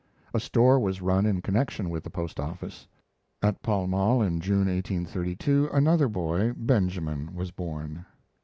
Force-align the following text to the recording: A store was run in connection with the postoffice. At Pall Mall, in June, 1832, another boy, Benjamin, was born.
A 0.33 0.39
store 0.39 0.79
was 0.79 0.99
run 0.99 1.27
in 1.27 1.43
connection 1.43 1.91
with 1.91 2.03
the 2.03 2.09
postoffice. 2.09 2.87
At 3.43 3.61
Pall 3.61 3.85
Mall, 3.85 4.23
in 4.23 4.39
June, 4.41 4.65
1832, 4.65 5.69
another 5.71 6.07
boy, 6.07 6.53
Benjamin, 6.57 7.35
was 7.35 7.51
born. 7.51 8.07